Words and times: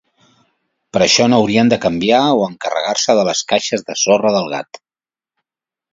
Per 0.95 1.01
això 1.05 1.27
no 1.33 1.37
haurien 1.41 1.69
de 1.73 1.79
canviar 1.83 2.23
o 2.39 2.41
encarregar-se 2.47 3.17
de 3.21 3.29
les 3.31 3.45
caixes 3.53 3.87
de 3.91 3.99
sorra 4.05 4.37
del 4.39 4.53
gat. 4.55 4.85